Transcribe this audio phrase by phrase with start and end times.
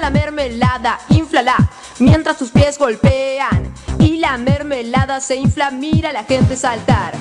[0.00, 1.56] la mermelada, inflala,
[1.98, 7.14] mientras tus pies golpean y la mermelada se infla, mira a la gente saltar.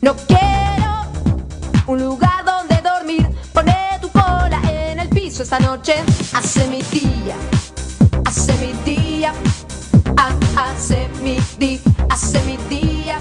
[0.00, 1.06] No quiero
[1.86, 5.94] un lugar donde dormir, pone tu cola en el piso esta noche,
[6.32, 7.36] hace mi día,
[8.24, 9.32] hace mi día,
[10.56, 13.18] hace mi día, hace mi día.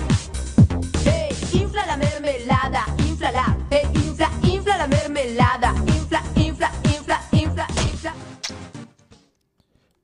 [1.04, 4.01] Hey, infla la mermelada, inflala, hey,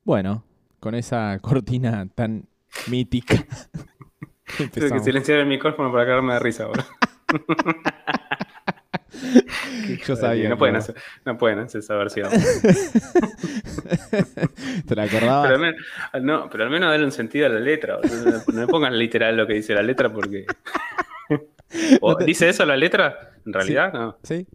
[0.08, 0.42] Bueno,
[0.80, 2.48] con esa cortina tan
[2.86, 3.36] mítica.
[4.72, 6.86] Tuve que silenciar el micrófono para cagarme de risa ahora.
[10.06, 10.48] Yo sabía.
[10.48, 10.94] No pueden, hacer,
[11.26, 12.30] no pueden hacer esa versión.
[14.86, 15.46] ¿Te la acordabas?
[15.46, 15.80] Pero al, menos,
[16.22, 17.98] no, pero al menos darle un sentido a la letra.
[18.02, 20.46] No, me pongan literal lo que dice la letra porque.
[22.00, 23.32] ¿O ¿Dice eso la letra?
[23.44, 24.16] En realidad, no.
[24.22, 24.46] Sí.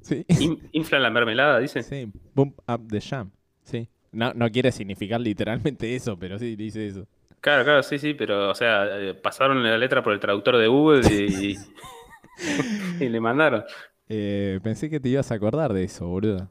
[0.00, 0.24] Sí.
[0.28, 1.82] In- infla la mermelada, dice.
[1.82, 2.10] Sí.
[2.34, 3.30] Bump up the jam.
[3.64, 3.90] Sí.
[4.12, 7.06] No, no quiere significar literalmente eso, pero sí dice eso.
[7.40, 10.68] Claro, claro, sí, sí, pero, o sea, eh, pasaron la letra por el traductor de
[10.68, 11.56] Google y,
[13.00, 13.64] y le mandaron.
[14.08, 16.48] Eh, pensé que te ibas a acordar de eso, boludo.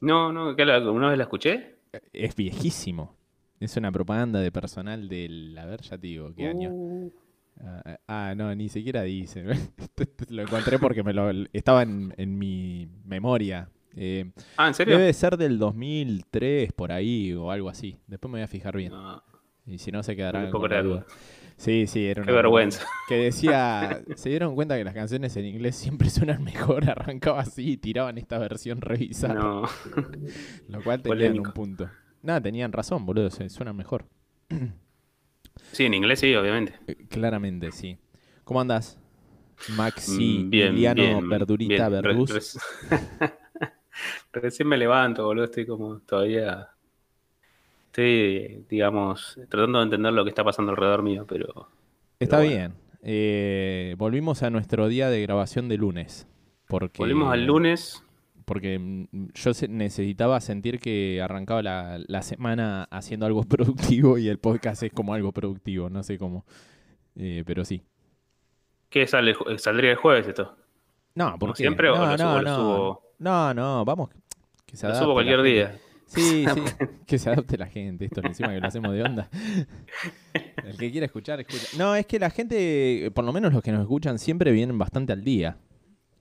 [0.00, 1.76] No, no, ¿qué, ¿una vez la escuché?
[2.12, 3.16] Es viejísimo.
[3.58, 5.56] Es una propaganda de personal del.
[5.58, 6.70] A ver, ya te digo, ¿qué año?
[6.70, 7.12] Uh,
[7.60, 9.44] Ah, ah, no, ni siquiera dice.
[10.28, 13.70] lo encontré porque me lo, estaba en, en mi memoria.
[13.96, 14.98] Eh, Ah, ¿en serio?
[14.98, 17.96] debe ser del 2003, por ahí, o algo así.
[18.06, 18.90] Después me voy a fijar bien.
[18.92, 19.22] No,
[19.66, 20.94] Y si no, se quedarán No puedo con la creerlo.
[20.96, 21.06] duda.
[21.56, 22.84] Sí, sí, era Qué una vergüenza.
[23.08, 27.72] Que decía, se dieron cuenta que las canciones en inglés siempre suenan mejor, arrancaba así
[27.72, 29.34] y tiraban esta versión revisada.
[29.34, 29.62] no.
[30.68, 31.44] Lo cual tenían Polémico.
[31.46, 31.90] un punto.
[32.22, 34.06] Nada, tenían razón, boludo, se suenan mejor.
[35.72, 36.74] Sí, en inglés sí, obviamente.
[36.86, 37.96] Eh, Claramente, sí.
[38.44, 38.98] ¿Cómo andas?
[39.66, 42.02] Maxi, Mm, bien, Emiliano, bien, Verdurita, bien.
[42.02, 42.58] Verduz.
[44.34, 45.44] Recién me levanto, boludo.
[45.44, 46.68] Estoy como todavía.
[47.86, 51.68] Estoy, digamos, tratando de entender lo que está pasando alrededor mío, pero.
[52.18, 52.50] Está bueno.
[52.50, 52.74] bien.
[53.02, 56.26] Eh, volvimos a nuestro día de grabación de lunes.
[56.66, 58.02] Porque, Volvimos al lunes.
[58.46, 64.38] Porque mm, yo necesitaba sentir que arrancaba la, la semana haciendo algo productivo y el
[64.38, 66.44] podcast es como algo productivo, no sé cómo.
[67.16, 67.82] Eh, pero sí.
[68.88, 69.34] ¿Qué sale?
[69.58, 70.56] ¿Saldría el jueves esto?
[71.14, 71.62] No, ¿Como ¿por qué?
[71.62, 72.56] siempre o no, lo no, subo- lo no.
[72.56, 74.10] subo- No, no, vamos.
[74.74, 75.78] Que se Lo subo cualquier día.
[76.06, 76.60] Sí, sí,
[77.06, 79.30] que se adapte la gente, esto encima que lo hacemos de onda.
[80.64, 81.68] El que quiera escuchar, escucha.
[81.78, 85.12] No, es que la gente, por lo menos los que nos escuchan, siempre vienen bastante
[85.12, 85.58] al día.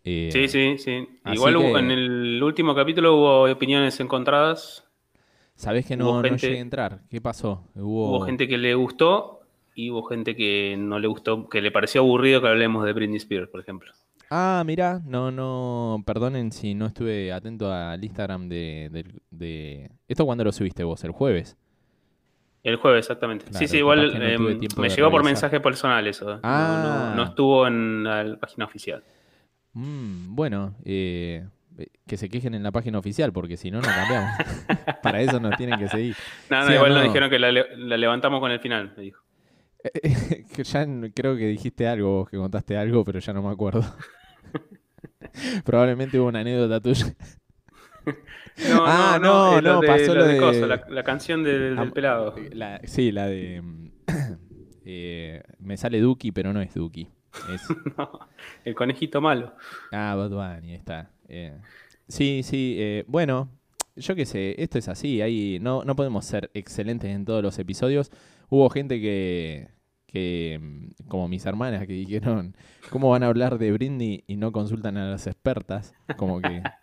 [0.03, 1.07] Eh, Sí, sí, sí.
[1.25, 4.85] Igual que- en el último capítulo hubo opiniones encontradas.
[5.55, 6.99] Sabés que no, gente- llegué a entrar.
[7.09, 7.67] ¿Qué pasó?
[7.75, 9.41] Hubo, Hubo gente que le gustó
[9.75, 13.17] y hubo gente que no le gustó, que le pareció aburrido que hablemos de Britney
[13.17, 13.91] Spears, por ejemplo.
[14.35, 19.91] Ah, mirá, no, no, perdonen si no estuve atento al Instagram de, del- de...
[20.07, 21.03] ¿Esto cuándo lo subiste vos?
[21.03, 21.55] ¿El jueves?
[22.63, 23.45] El jueves, exactamente.
[23.45, 26.35] Claro, sí, sí, igual no eh, me de llegó por mensaje personal eso.
[26.35, 27.11] No- Ah.
[27.11, 29.03] No, no estuvo en la página oficial.
[29.73, 31.45] Mm, bueno, eh,
[31.77, 34.31] eh, que se quejen en la página oficial, porque si no, no cambiamos.
[35.03, 36.15] Para eso nos tienen que seguir.
[36.49, 36.95] No, no, Sí igual no?
[36.95, 39.21] nos dijeron que la, la levantamos con el final, me dijo.
[40.63, 43.83] ya creo que dijiste algo, vos que contaste algo, pero ya no me acuerdo.
[45.65, 47.05] Probablemente hubo una anécdota tuya.
[48.69, 51.75] No, Ah, no, no, eh, lo no, de- pasó lo de la, la canción del,
[51.75, 52.35] del Ah, pelado.
[52.51, 53.61] La- sí, la de...
[53.63, 53.87] mm,
[54.85, 57.07] eh, me sale Duki, pero no es Duki.
[57.51, 57.61] Es,
[57.97, 58.19] No,
[58.63, 59.55] el conejito malo.
[59.91, 61.09] ah, Bad Bunny, ahí está.
[61.27, 61.57] Eh,
[62.07, 63.49] sí, sí, eh, bueno,
[63.95, 67.57] yo qué sé, esto es así, ahí no, no podemos ser excelentes en todos los
[67.57, 68.11] episodios.
[68.49, 69.69] Hubo gente que,
[70.13, 72.55] que, mm, como mis hermanas, que dijeron,
[72.89, 75.93] ¿cómo van a hablar de Britney y no consultan a las expertas?
[76.15, 76.61] Como que...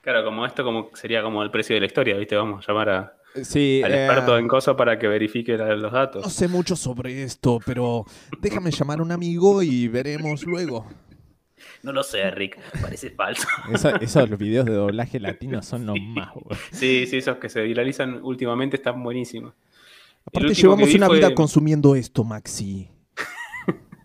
[0.00, 2.36] Claro, como esto como sería como el precio de la historia, ¿viste?
[2.36, 3.12] Vamos a llamar a-
[3.42, 6.32] Sí, al eh, experto en cosas para que verifique la- los no datos.
[6.32, 8.04] sé mucho sobre esto, pero
[8.40, 10.86] déjame llamar a un amigo y veremos luego.
[11.82, 13.48] No lo sé, Rick, parece falso.
[13.72, 16.28] Eso- esos videos de doblaje latino son los más.
[16.70, 19.54] Sí, sí, esos que se viralizan últimamente están buenísimos.
[20.26, 22.90] Aparte llevamos una vida consumiendo esto, Maxi.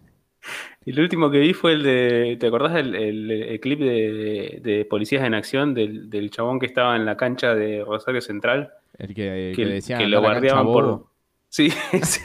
[0.85, 4.59] Y el último que vi fue el de, ¿te acordás del el, el clip de,
[4.63, 8.73] de Policías en Acción del, del chabón que estaba en la cancha de Rosario Central?
[8.97, 10.73] El que, Que, que decía que "Anda lo guardiaban bobo".
[10.73, 11.12] por...
[11.50, 11.69] Sí,
[12.03, 12.21] sí,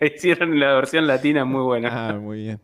[0.00, 1.90] la hicieron la versión latina muy buena.
[2.10, 2.60] Ah, muy bien.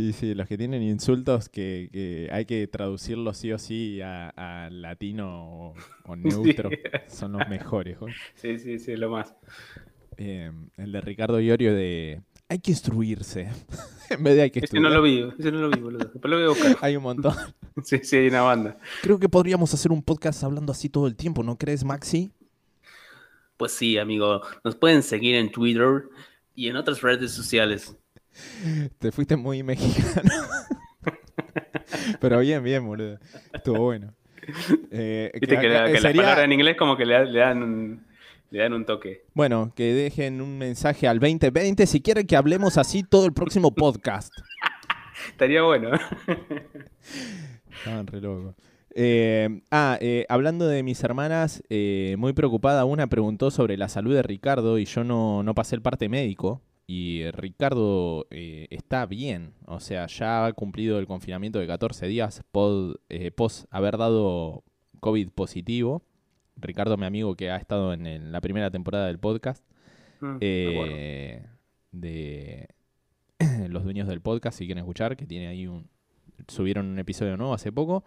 [0.00, 4.30] Sí, sí, los que tienen insultos que, que hay que traducirlos sí o sí a,
[4.30, 5.74] a latino o,
[6.04, 6.70] o neutro
[7.06, 7.98] son los mejores.
[8.34, 9.34] Sí, sí, sí, lo más.
[10.16, 13.48] Eh, el de Ricardo Iorio de hay que instruirse.
[14.10, 14.84] en vez de hay que Ese estudiar.
[14.84, 16.06] no lo vi, ese no lo vi, boludo.
[16.06, 16.78] Después lo voy a buscar.
[16.80, 17.34] Hay un montón.
[17.84, 18.78] Sí, sí, hay una banda.
[19.02, 22.32] Creo que podríamos hacer un podcast hablando así todo el tiempo, ¿no crees, Maxi?
[23.58, 24.40] Pues sí, amigo.
[24.64, 26.04] Nos pueden seguir en Twitter
[26.54, 27.96] y en otras redes sociales.
[28.98, 30.30] Te fuiste muy mexicano.
[32.20, 33.18] Pero bien, bien, boludo.
[33.52, 34.14] Estuvo bueno.
[34.90, 37.38] Eh, Viste que, la- que las sería- palabras en inglés como que le, da- le
[37.38, 38.06] dan un,
[38.50, 39.24] le dan un toque.
[39.34, 43.74] Bueno, que dejen un mensaje al 2020 si quieren que hablemos así todo el próximo
[43.74, 44.32] podcast.
[45.28, 45.90] Estaría bueno.
[47.78, 48.54] Estaban re locos.
[48.94, 54.14] Eh, ah, eh, hablando de mis hermanas, eh, muy preocupada, una preguntó sobre la salud
[54.14, 56.60] de Ricardo y yo no, no pasé el parte médico.
[56.92, 62.42] Y Ricardo eh, está bien, o sea, ya ha cumplido el confinamiento de 14 días
[62.52, 64.64] pod- eh, post haber dado
[64.98, 66.02] COVID positivo.
[66.56, 69.64] Ricardo, mi amigo que ha estado en, el- la primera temporada del podcast,
[70.20, 71.46] Mm, de eh,
[71.92, 72.68] de
[73.70, 75.88] los dueños del podcast, si quieren escuchar, que tiene ahí un...
[76.48, 78.04] Subieron un episodio nuevo hace poco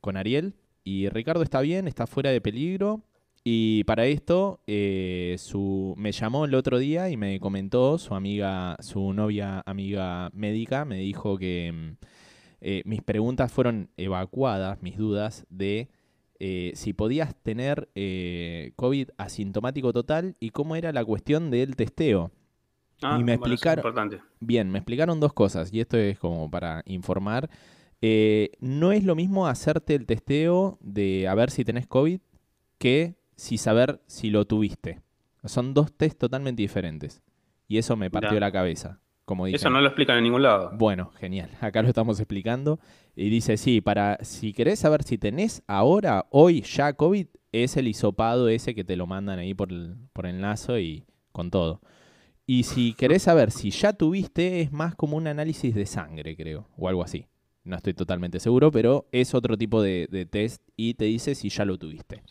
[0.00, 0.54] con Ariel.
[0.82, 3.02] Y Ricardo está bien, está fuera de peligro.
[3.48, 8.76] Y para esto, eh, su, me llamó el otro día y me comentó, su amiga,
[8.80, 12.04] su novia amiga médica, me dijo que mm,
[12.60, 15.88] eh, mis preguntas fueron evacuadas, mis dudas, de
[16.40, 17.88] eh, si podías tener
[18.74, 22.32] COVID asintomático total y cómo era la cuestión del testeo.
[23.00, 24.20] Ah, y me bueno, eso es explicaron- importante.
[24.40, 27.48] Bien, me explicaron dos cosas y esto es como para informar.
[28.58, 32.18] No es lo mismo hacerte el testeo de a ver si tenés COVID
[32.78, 35.00] que si saber si lo tuviste.
[35.44, 37.22] Son dos test totalmente diferentes.
[37.68, 38.46] Y eso me partió Mirá.
[38.46, 39.00] la cabeza.
[39.24, 39.56] Como dije.
[39.56, 40.70] Eso no lo explican en ningún lado.
[40.74, 41.50] Bueno, genial.
[41.60, 42.78] Acá lo estamos explicando.
[43.14, 47.88] Y dice, sí, para si querés saber si tenés ahora, hoy ya COVID, es el
[47.88, 51.80] hisopado ese que te lo mandan ahí por el, por enlazo y con todo.
[52.46, 56.68] Y si querés saber si ya tuviste, es más como un análisis de sangre, creo,
[56.76, 57.26] o algo así.
[57.64, 61.48] No estoy totalmente seguro, pero es otro tipo de, de test y te dice si
[61.48, 62.22] ya lo tuviste.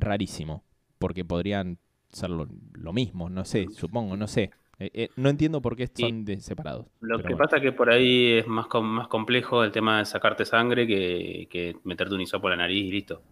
[0.00, 0.64] Rarísimo,
[0.98, 1.78] porque podrían
[2.10, 4.50] ser lo, lo mismo, no sé, supongo, no sé.
[4.80, 6.86] Eh, eh, no entiendo por qué son de- separados.
[7.00, 7.36] Lo que bueno.
[7.38, 10.86] pasa es que por ahí es más, com- más complejo el tema de sacarte sangre
[10.86, 13.22] que, que meterte un hisopo en la nariz y listo.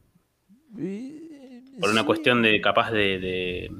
[1.80, 2.06] Por una Sí.
[2.06, 3.70] cuestión de capaz de, de,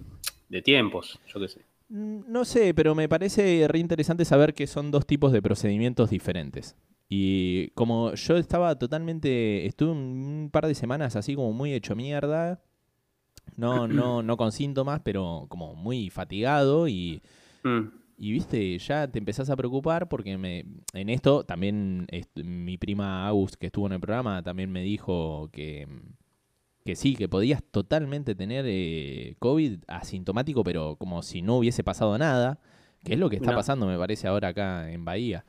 [0.49, 1.61] de tiempos, yo qué sé.
[1.89, 6.11] Mm, No sé, pero me parece re interesante saber que son dos tipos de procedimientos
[6.11, 6.77] diferentes.
[7.09, 12.61] Y como yo estaba totalmente, estuve un par de semanas así como muy hecho mierda,
[13.57, 17.23] no, no, no con síntomas, pero como muy fatigado y,
[17.65, 20.65] Mm, y viste, ya te empezás a preocupar porque me,
[20.95, 25.51] en esto también est- mi prima Agus, que estuvo en el programa, también me dijo
[25.53, 25.87] que,
[26.85, 32.17] que sí, que podías totalmente tener eh, COVID asintomático, pero como si no hubiese pasado
[32.17, 32.61] nada,
[33.05, 35.45] que es lo que está pasando, me parece, ahora acá en Bahía.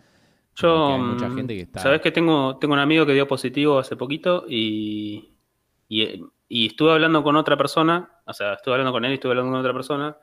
[0.55, 1.81] Yo, hay mucha mm, gente que está...
[1.81, 5.36] Sabes que tengo, tengo un amigo que dio positivo hace poquito y,
[5.89, 9.31] y, y estuve hablando con otra persona, o sea, estuve hablando con él y estuve
[9.31, 10.17] hablando con otra persona,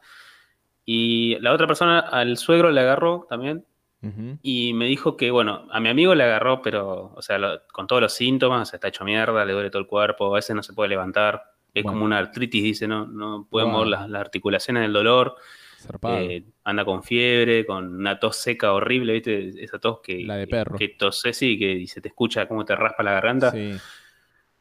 [0.85, 3.65] y la otra persona al suegro le agarró también
[4.43, 7.87] y me dijo que, bueno, a mi amigo le agarró, pero, o sea, lo- con
[7.87, 10.55] todos los síntomas, o sea, está hecho mierda, le duele todo el cuerpo, a veces
[10.55, 11.95] no se puede levantar, es Bueno.
[11.97, 13.73] como una artritis, dice, no, no puede Wow.
[13.73, 15.37] mover las, las articulaciones del dolor,
[16.21, 19.65] eh, anda con fiebre, con una tos seca horrible, ¿viste?
[19.65, 20.77] Esa tos que, La de perro.
[20.77, 23.51] que tose, sí, que y se te escucha cómo te raspa la garganta.
[23.53, 23.77] Sí.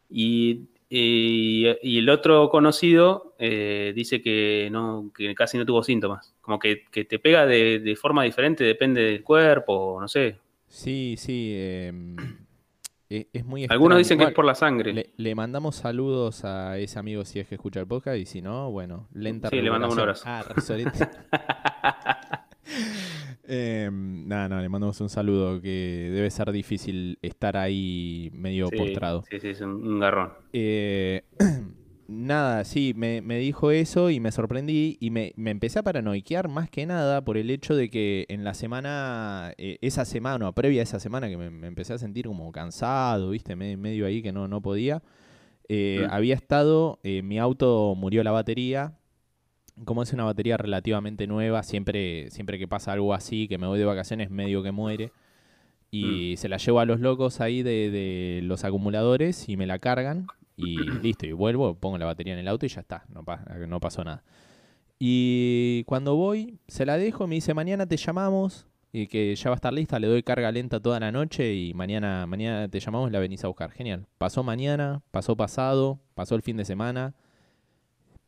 [0.10, 6.36] Y, y- y el otro conocido eh, dice que, no, que casi no tuvo síntomas.
[6.42, 10.38] Como que, que te pega de, de forma diferente, depende del cuerpo, no sé.
[10.68, 11.54] Sí, sí.
[11.58, 12.16] em,
[13.10, 13.98] e- es muy Algunos extraño.
[14.00, 14.94] dicen que es por la sangre.
[14.94, 18.42] Le, le mandamos saludos a ese amigo si es que escucha el podcast y si
[18.42, 21.10] no, bueno, lenta Sí, le mandamos un recuperación.
[21.32, 21.73] Ah,
[23.46, 28.78] Em, nada, no, le mandamos un saludo que debe ser difícil estar ahí medio Sí,
[28.78, 29.24] postrado.
[29.30, 30.32] Sí, sí, es un, garrón.
[30.54, 31.24] Eh,
[32.08, 36.48] nada, sí, me, me dijo eso y me sorprendí y me, me empecé a paranoiquear
[36.48, 40.54] más que nada por el hecho de que en la semana, eh, esa semana o
[40.54, 44.06] previa a esa semana que me, me empecé a sentir como cansado, viste, Me- medio
[44.06, 45.02] ahí que no, no podía,
[45.70, 46.14] eh, Mm.
[46.14, 48.94] había estado, eh, mi auto murió la batería.
[49.86, 53.80] Como es una batería relativamente nueva, siempre, siempre que pasa algo así, que me voy
[53.80, 55.12] de vacaciones, medio que muere.
[55.92, 59.80] Y se la llevo a los locos ahí de, de los acumuladores y me la
[59.80, 60.28] cargan.
[60.56, 63.46] Y listo, y vuelvo, pongo la batería en el auto y ya está, no, pa-
[63.68, 64.24] no pasó nada.
[65.00, 69.56] Y cuando voy, se la dejo, me dice, mañana te llamamos, y que ya va
[69.56, 73.12] a estar lista, le doy carga lenta toda la noche y mañana, mañana te llamamos,
[73.12, 73.72] la venís a buscar.
[73.72, 74.06] Genial.
[74.20, 77.16] Pasó mañana, pasó pasado, pasó el fin de semana,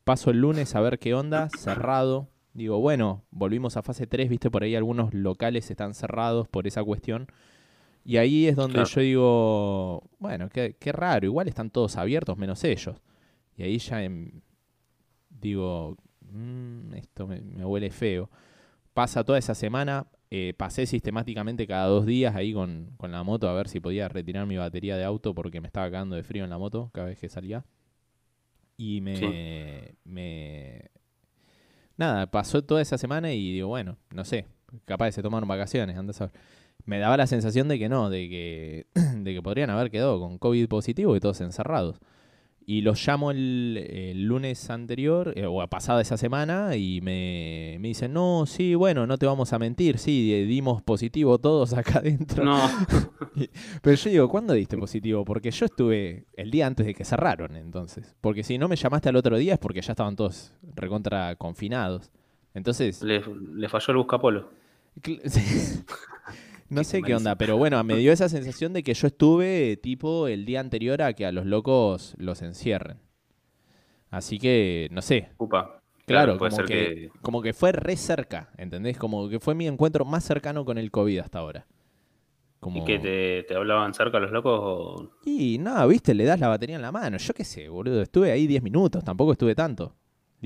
[0.05, 4.49] paso el lunes a ver qué onda, cerrado, Digo, bueno, volvimos a fase 3, viste,
[4.49, 7.27] por ahí algunos locales están cerrados por esa cuestión.
[8.05, 8.89] Y ahí es donde Claro.
[8.89, 12.95] yo digo, bueno, qué, qué raro, igual están todos abiertos menos ellos.
[13.57, 14.39] Y ahí ya em,
[15.29, 18.29] digo, "Mm, esto me, me huele feo.
[18.93, 23.49] Pasa toda esa semana, eh, pasé sistemáticamente cada dos días ahí con, con la moto
[23.49, 26.45] a ver si podía retirar mi batería de auto porque me estaba cagando de frío
[26.45, 27.65] en la moto cada vez que salía.
[28.77, 29.25] Y me, Sí.
[30.03, 30.89] me...
[31.97, 34.45] Nada, pasó toda esa semana y digo, bueno, no sé,
[34.85, 36.33] capaz se tomaron vacaciones, anda a saber.
[36.85, 38.87] Me daba la sensación de que no, de que,
[39.23, 41.99] de que podrían haber quedado con COVID positivo y todos encerrados.
[42.67, 47.77] Y los llamo el, el lunes anterior, eh, o a pasada esa semana, y me,
[47.79, 51.99] me dicen, no, sí, bueno, no te vamos a mentir, sí, dimos positivo todos acá
[51.99, 52.43] adentro.
[52.43, 52.59] No,
[53.81, 55.23] Pero yo digo, ¿cuándo diste positivo?
[55.25, 58.15] Porque yo estuve el día antes de que cerraron, entonces.
[58.21, 62.11] Porque si no me llamaste al otro día es porque ya estaban todos recontra confinados.
[62.53, 63.21] Entonces, le,
[63.53, 64.49] le falló el buscapolo.
[66.69, 70.27] No sé qué onda, pero bueno, me dio esa sensación de que yo estuve tipo
[70.27, 72.97] el día anterior a que a los locos los encierren.
[74.09, 75.29] Así que, no sé.
[75.37, 75.81] Upa.
[76.05, 77.19] Claro, puede como, ser que, que...
[77.21, 78.97] como que fue re cerca, ¿entendés?
[78.97, 81.65] Como que fue mi encuentro más cercano con el COVID hasta ahora.
[82.59, 82.81] Como...
[82.81, 84.59] ¿Y que te, te hablaban cerca los locos?
[84.61, 87.17] o- Y nada, viste, le das la batería en la mano.
[87.17, 88.01] Yo qué sé, boludo.
[88.01, 89.95] Estuve ahí 10 minutos, tampoco estuve tanto.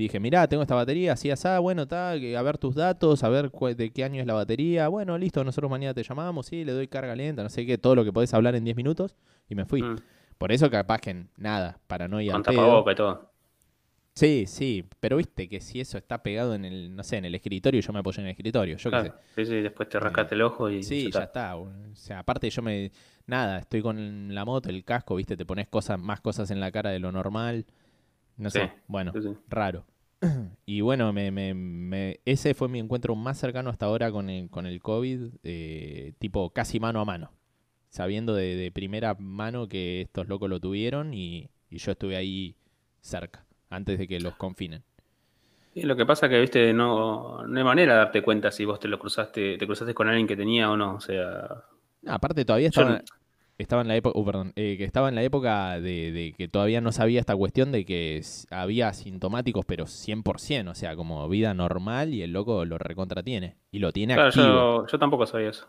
[0.00, 3.50] Dije, mirá, tengo esta batería, así así, bueno, está, a ver tus datos, a ver
[3.50, 4.88] de qué año es la batería.
[4.88, 7.94] Bueno, listo, nosotros mañana te llamamos, sí, le doy carga lenta, no sé qué, todo
[7.94, 9.16] lo que podés hablar en 10 minutos.
[9.48, 9.82] Y me fui.
[9.82, 9.96] Mm,
[10.38, 13.30] Por eso capaz que nada, paranoia con tapaboca y todo.
[14.14, 17.34] Sí, sí, pero viste que si eso está pegado en el, no sé, en el
[17.34, 19.02] escritorio, yo me apoyo en el escritorio, yo qué sé.
[19.08, 21.56] Claro, sí, sí, después te rascaste el ojo y Sí, ya está.
[21.56, 22.90] O sea, aparte yo me...
[23.26, 26.72] Nada, estoy con la moto, el casco, viste, te pones cosas, más cosas en la
[26.72, 27.64] cara de lo normal.
[28.40, 29.86] No sé, bueno, Sí, raro.
[30.66, 34.50] Y bueno, me, me- me- ese fue mi encuentro más cercano hasta ahora con el,
[34.50, 37.32] con el COVID, eh, tipo casi mano a mano.
[37.90, 42.56] Sabiendo de, de primera mano que estos locos lo tuvieron y, y yo estuve ahí
[43.00, 44.84] cerca, antes de que los confinen.
[45.74, 48.80] Y lo que pasa que, viste, no, no hay manera de darte cuenta si vos
[48.80, 50.94] te lo cruzaste, te cruzaste con alguien que tenía o no.
[50.96, 51.64] O sea,
[52.06, 52.84] aparte todavía Yo
[53.62, 56.48] estaba, en la época, uh, perdón, eh, que estaba en la época de, de que
[56.48, 61.54] todavía no sabía esta cuestión de que había asintomáticos, pero 100%, o sea, como vida
[61.54, 63.56] normal y el loco lo recontra tiene.
[63.70, 64.44] Y lo tiene claro, activo.
[64.46, 65.66] yo, yo tampoco sabía eso.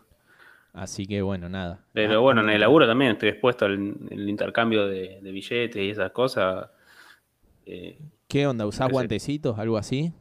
[0.72, 1.80] Así que bueno, nada.
[1.92, 3.72] Pero Ah, bueno, en el laburo también estoy expuesto al
[4.10, 6.70] el intercambio de, de billetes y esas cosas.
[7.66, 8.66] Eh, ¿Qué onda?
[8.66, 9.58] ¿Usás guantecitos?
[9.58, 10.12] ¿Algo así?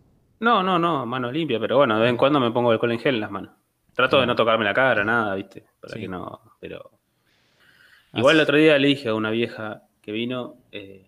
[0.41, 2.99] no, no, no, manos limpias, pero bueno, de vez en cuando me pongo alcohol en
[2.99, 3.51] gel en las manos.
[3.93, 5.63] Trato de no tocarme la cara, nada, ¿viste?
[5.79, 5.99] Para Sí.
[6.01, 6.91] que no, pero...
[8.13, 11.05] Igual el otro día le dije a una vieja que vino eh,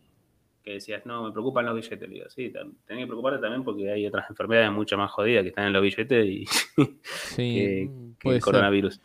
[0.63, 2.07] que decías, no, me preocupan los billetes.
[2.07, 5.49] Le digo, sí, tenés que preocuparte también porque hay otras enfermedades mucho más jodidas que
[5.49, 6.45] están en los billetes y
[7.03, 9.01] Sí, que, mm, que el coronavirus.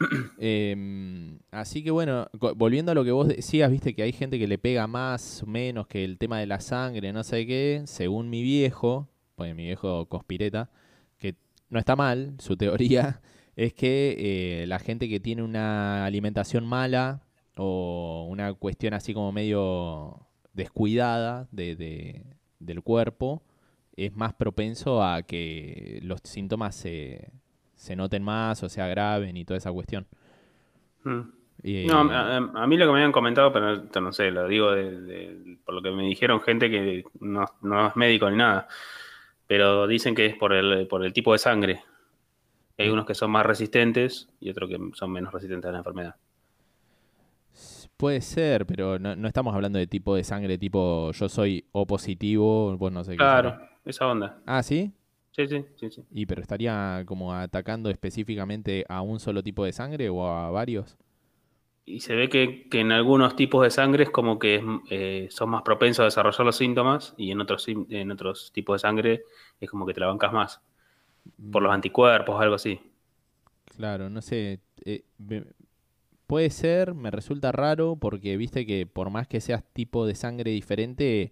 [0.38, 4.48] Em, así que bueno, volviendo a lo que vos decías, viste que hay gente que
[4.48, 8.28] le pega más o menos que el tema de la sangre, no sé qué, según
[8.28, 10.70] mi viejo, pues mi viejo conspireta,
[11.18, 11.36] que
[11.68, 13.20] no está mal, su teoría
[13.54, 14.16] es que
[14.62, 17.22] eh, la gente que tiene una alimentación mala
[17.56, 22.24] o una cuestión así como medio descuidada de, de-
[22.58, 23.42] del cuerpo
[23.96, 27.30] es más propenso a que los síntomas se,
[27.74, 30.06] se noten más o se agraven y toda esa cuestión.
[31.04, 31.20] Mm.
[31.64, 34.72] Eh, No, a, a- mí lo que me habían comentado, pero no sé, lo digo
[34.72, 38.66] de- de- por lo que me dijeron gente que no, no es médico ni nada,
[39.46, 41.82] pero dicen que es por el, por el tipo de sangre.
[42.78, 46.16] Hay unos que son más resistentes y otros que son menos resistentes a la enfermedad.
[48.02, 51.86] Puede ser, pero no, no estamos hablando de tipo de sangre, tipo yo soy O
[51.86, 53.28] positivo, vos no sé qué.
[53.28, 53.56] Claro,
[53.86, 54.42] esa onda.
[54.46, 54.92] Ah, ¿sí?
[55.32, 56.02] Sí, sí, sí, sí.
[56.10, 60.96] Y pero estaría como atacando específicamente a un solo tipo de sangre o a varios.
[61.84, 65.50] Y se ve que, que en algunos tipos de sangre es como que eh, son
[65.50, 69.24] más propensos a desarrollar los síntomas y en otros, en otros tipos de sangre
[69.60, 70.60] es como que te la bancas más.
[71.52, 72.80] Por los anticuerpos, algo así.
[73.76, 74.60] Claro, no sé.
[74.84, 75.04] eh,
[76.32, 80.50] puede ser, me resulta raro porque viste que por más que seas tipo de sangre
[80.50, 81.30] diferente,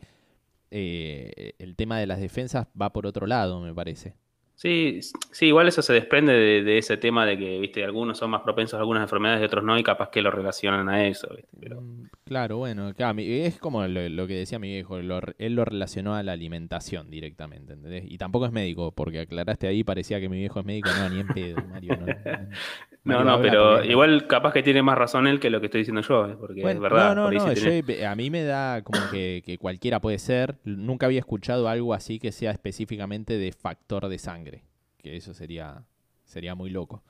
[0.71, 4.12] eh, el tema de las defensas va por otro lado, me parece.
[4.57, 5.00] Sí,
[5.33, 8.42] sí, igual eso se desprende de, de ese tema de que, viste, algunos son más
[8.42, 11.57] propensos a algunas enfermedades y otros no, y capaz que lo relacionan a eso, ¿viste?
[11.59, 15.54] Pero, Mm, Claro, bueno, claro, es como lo, lo que decía mi viejo, lo él
[15.54, 18.04] lo relacionó a la alimentación directamente, ¿entendés?
[18.07, 21.21] Y tampoco es médico, porque aclaraste ahí, parecía que mi viejo es médico, no, ni
[21.21, 21.97] en pedo, Mario.
[21.97, 22.14] no, no.
[23.02, 25.80] No, no, pero porque- igual capaz que tiene más razón él que lo que estoy
[25.80, 27.14] diciendo yo, eh, porque Bueno, es verdad.
[27.16, 30.59] no, no, no, yo- a mí me da como que, que cualquiera puede ser.
[30.64, 34.64] Nunca había escuchado algo así que sea específicamente de factor de sangre,
[34.99, 35.85] que eso sería,
[36.25, 37.02] sería muy loco.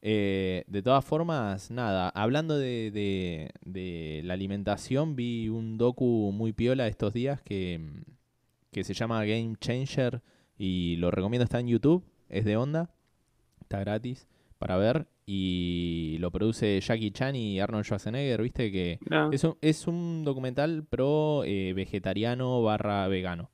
[0.00, 6.52] Eh, de todas formas, nada, hablando de, de- de la alimentación, vi un docu muy
[6.52, 7.80] piola estos días que,
[8.72, 10.22] que se llama Game Changer
[10.56, 12.88] y lo recomiendo, está en YouTube, es de onda,
[13.60, 14.26] está gratis
[14.58, 19.58] para ver y lo produce Jackie Chan y Arnold Schwarzenegger, viste que Mirá, es un,
[19.60, 23.50] es un documental pro eh, vegetariano barra vegano.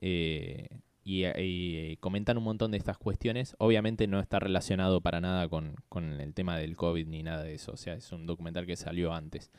[0.00, 0.68] Eh,
[1.02, 3.54] y, y comentan un montón de estas cuestiones.
[3.58, 7.54] Obviamente no está relacionado para nada con, con el tema del COVID ni nada de
[7.54, 7.72] eso.
[7.72, 9.50] O sea, es un documental que salió antes.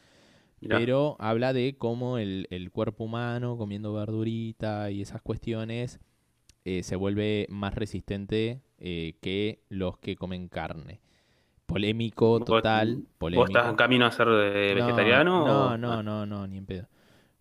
[0.60, 6.00] Pero habla de cómo el, el cuerpo humano comiendo verdurita y esas cuestiones
[6.65, 11.00] eh, se vuelve más resistente eh, que los que comen carne.
[11.67, 13.03] Polémico, ¿Vos- total.
[13.19, 13.33] Polémico.
[13.33, 14.27] ¿Vos estás en camino a ser
[14.69, 15.36] No, vegetariano?
[15.36, 16.88] No, o- no, no, no, ni en pedo.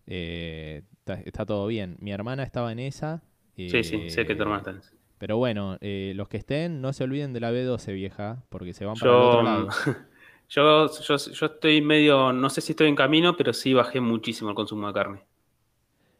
[0.07, 1.97] Eh, está, está todo bien.
[2.01, 3.23] Mi hermana estaba en esa.
[3.65, 4.95] Sí, sí, sé que tu eh, hermana está en eso.
[5.19, 8.85] Pero bueno, eh, los que estén, no se olviden de la B12, vieja, porque se
[8.85, 9.69] van para el otro Yo, lado.
[10.49, 14.49] yo, yo, yo estoy medio, no sé si estoy en camino, pero sí bajé muchísimo
[14.49, 15.25] el consumo de carne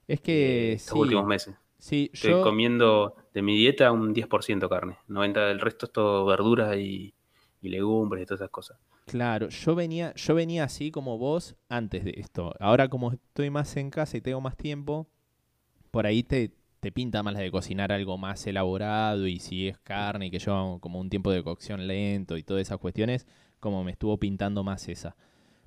[0.08, 1.56] Es eh, que estos sí, últimos meses.
[1.80, 5.00] sí, Estoy yo, comiendo de mi dieta un 10% carne.
[5.08, 7.14] 90% del resto es todo verduras y,
[7.62, 8.78] y legumbres y todas esas cosas.
[9.06, 12.54] claro, yo venía, yo venía así como vos antes de esto.
[12.60, 15.08] Ahora como estoy más en casa y tengo más tiempo,
[15.92, 19.78] por ahí te, te pinta más la de cocinar algo más elaborado y si es
[19.80, 23.26] carne y que lleva como un tiempo de cocción lento y todas esas cuestiones,
[23.60, 25.16] como me estuvo pintando más esa.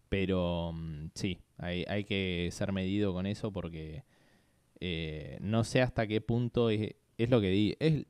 [0.09, 4.05] Pero mm, sí, hay, hay que ser medido con eso porque
[4.81, 7.77] eh, no sé hasta qué punto es, lo que di.
[7.81, 8.07] Es,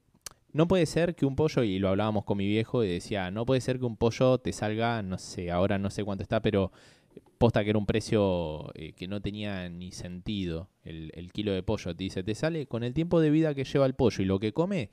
[0.52, 3.46] no puede ser que un pollo, y lo hablábamos con mi viejo, y decía, no
[3.46, 6.72] puede ser que un pollo te salga, no sé, ahora no sé cuánto está, pero
[7.38, 11.62] posta que era un precio eh, que no tenía ni sentido el, el kilo de
[11.62, 11.96] pollo.
[11.96, 14.38] Te dice, te sale con el tiempo de vida que lleva el pollo y lo
[14.38, 14.90] que come,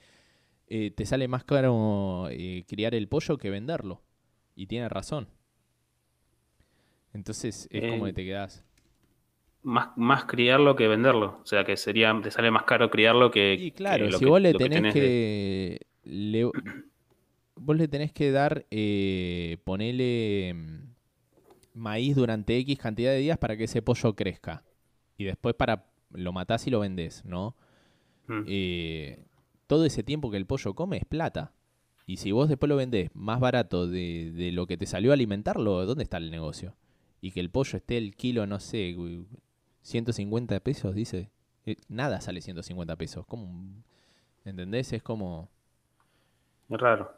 [0.67, 4.01] eh, te sale más caro eh, criar el pollo que venderlo.
[4.55, 5.27] Y tiene razón.
[7.13, 8.63] Entonces es como que te quedás.
[9.67, 11.39] Más, más criarlo que venderlo.
[11.43, 14.23] O sea, que sería, te sale más caro criarlo que, Y claro, que lo si
[14.23, 15.81] que- vos le tenés de- que.
[16.05, 16.51] le-
[17.55, 20.79] vos le tenés que dar, eh, ponele mm,
[21.73, 24.63] maíz durante X cantidad de días para que ese pollo crezca.
[25.17, 27.55] Y después para lo matás y lo vendés, ¿no?
[28.27, 28.43] Mm.
[28.47, 29.25] Eh,
[29.67, 31.51] todo ese tiempo que el pollo come es plata.
[32.05, 35.15] Y si vos después lo vendés más barato de, de lo que te salió a
[35.15, 36.77] alimentarlo, ¿dónde está el negocio?
[37.19, 38.95] Y que el pollo esté el kilo, no sé,
[39.87, 41.31] 150 pesos, dice.
[41.65, 43.25] Eh, nada sale 150 pesos.
[43.27, 43.83] Como
[44.45, 44.93] ¿Entendés?
[44.93, 45.49] Es como...
[46.69, 47.13] Es raro.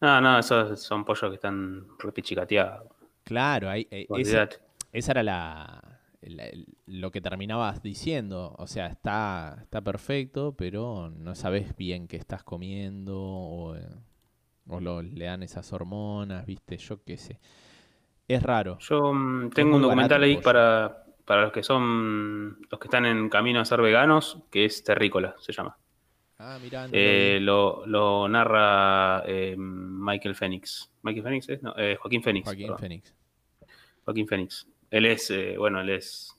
[0.00, 2.88] No, no, esos son pollos que están repichicateados.
[3.24, 4.48] Claro, hay, eh, esa,
[4.92, 6.00] esa era la,
[6.86, 8.54] lo que terminabas diciendo.
[8.58, 13.88] O sea, está, está perfecto, pero no sabes bien qué estás comiendo o, eh,
[14.68, 16.78] o lo- le dan esas hormonas, ¿viste?
[16.78, 17.40] Yo qué sé.
[18.28, 18.78] Es raro.
[18.78, 23.04] Yo mm, Es tengo un documental ahí para, para los que son los que están
[23.04, 25.76] en camino a ser veganos, que es Terrícola, se llama.
[26.38, 30.90] Ah, mirá, Eh, lo, lo narra eh, Michael Phoenix.
[31.02, 31.62] ¿Michael Phoenix es?
[31.62, 32.44] No, eh, Joaquín Phoenix.
[32.44, 32.78] Joaquín perdón.
[32.78, 33.14] Phoenix.
[34.04, 34.66] Joaquín Phoenix.
[34.90, 36.32] Él es, bueno, él es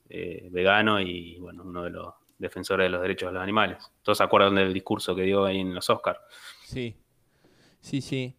[0.52, 3.92] vegano y, bueno, uno de los defensores de los derechos de los animales.
[4.04, 6.20] Todos se acuerdan del discurso que dio ahí en los Oscars.
[6.64, 6.96] Sí.
[7.82, 8.36] Sí, sí.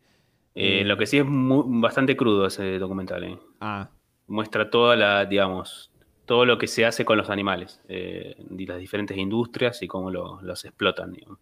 [0.55, 3.39] Lo que sí es mu- bastante crudo ese documental.
[3.61, 3.91] Ah,
[4.29, 5.88] Muestra toda la, digamos,
[6.29, 10.11] todo lo que se hace con los animales, eh, y las diferentes industrias y cómo
[10.13, 11.13] lo- los explotan.
[11.13, 11.39] digamos.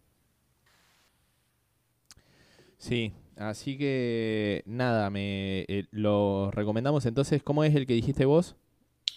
[2.79, 3.13] sí.
[3.39, 7.43] Así que nada, me eh, lo recomendamos entonces.
[7.43, 8.57] ¿Cómo es el que dijiste vos?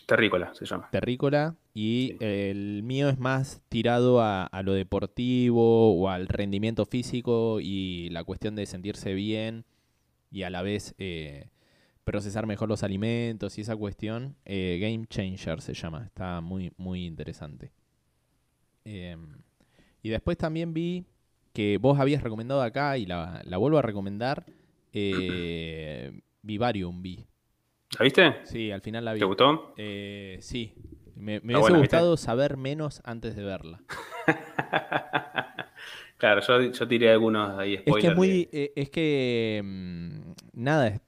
[0.08, 0.90] Terrícola se llama.
[0.92, 2.26] terrícola y Sí.
[2.26, 8.26] el mío es más tirado a, a lo deportivo o al rendimiento físico y la
[8.26, 9.64] cuestión de sentirse bien
[10.32, 11.46] y a la vez eh,
[12.12, 14.36] procesar mejor los alimentos y esa cuestión.
[14.46, 17.72] eh, Game Changer se llama, está muy, muy interesante.
[18.84, 19.38] Em,
[20.02, 21.06] y después también vi
[21.54, 24.44] que vos habías recomendado acá y la, la vuelvo a recomendar.
[24.92, 27.28] Eh, Vivarium vi.
[28.00, 28.38] ¿La viste?
[28.44, 29.20] Sí, al final la vi.
[29.20, 29.74] ¿Te gustó?
[29.78, 30.74] Eh, sí,
[31.16, 31.96] me, me hubiese buena, ¿viste?
[31.98, 33.82] gustado saber menos antes de verla.
[36.18, 38.10] claro, yo, yo tiré algunos ahí Es que spoilers.
[38.12, 41.02] es muy, de- eh, es que mm, nada, es-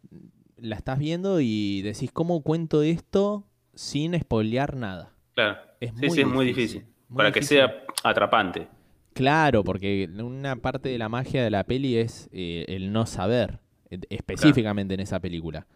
[0.61, 5.15] la estás viendo y decís cómo cuento esto sin spoilear nada.
[5.33, 5.59] claro.
[5.79, 6.85] Es sí, muy sí, es muy difícil, difícil.
[7.09, 7.57] muy Para que difícil.
[7.57, 8.69] sea atrapante.
[9.13, 13.59] Claro, porque una parte de la magia de la peli es eh, el no saber.
[13.89, 15.67] eh, específicamente en esa película.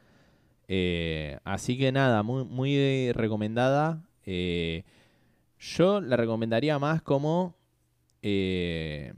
[0.68, 4.04] Eh, así que nada, muy, muy recomendada.
[4.26, 4.84] Eh,
[5.60, 7.56] yo la recomendaría más como...
[8.22, 9.14] eh,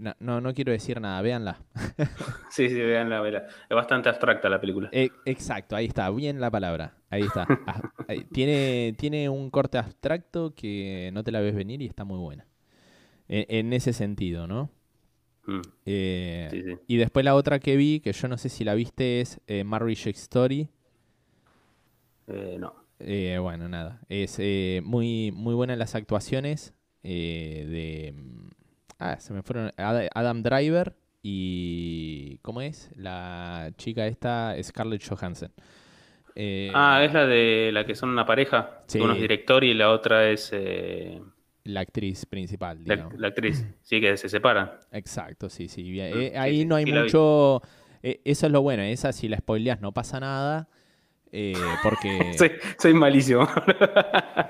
[0.00, 1.58] no, no, no quiero decir nada, véanla.
[2.50, 3.46] Sí, sí, vean la vela.
[3.68, 4.88] Es bastante abstracta la película.
[4.92, 6.94] Eh, exacto, ahí está, bien la palabra.
[7.10, 7.46] Ahí está.
[7.66, 8.24] Ah, ahí.
[8.32, 12.46] Tiene, tiene un corte abstracto que no te la ves venir y está muy buena.
[13.28, 14.70] En, en ese sentido, ¿no?
[15.46, 16.76] Mm, Eh, Sí, sí.
[16.86, 19.62] Y después la otra que vi, que yo no sé si la viste, es eh,
[19.64, 20.68] Marriage Story.
[22.26, 22.74] Eh, no.
[22.98, 24.00] Bueno, nada.
[24.08, 24.38] Es
[24.84, 28.14] muy, muy buena en las actuaciones de...
[28.98, 29.72] Ah, se me fueron...
[29.76, 32.38] Ad- Adam Driver y...
[32.42, 32.90] ¿Cómo es?
[32.96, 35.52] La chica esta, Scarlett Johansson.
[36.34, 38.82] Eh, Ah, es la de la que son una pareja.
[38.86, 38.98] Sí.
[39.00, 41.20] Uno es director y la otra es eh,
[41.64, 43.14] la actriz principal, la, digamos.
[43.16, 43.66] la actriz.
[43.82, 44.72] Sí, que se separan.
[44.90, 45.82] Exacto, sí, sí.
[46.10, 47.62] Mm, Eh, ahí sí, no hay sí mucho...
[48.02, 50.68] eso es lo bueno, esa si la spoileas no pasa nada.
[51.32, 52.34] Eh, porque...
[52.38, 53.46] Soy, soy malísimo.